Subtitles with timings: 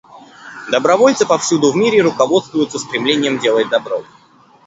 [0.71, 4.03] Добровольцы повсюду в мире руководствуются стремлением делать добро.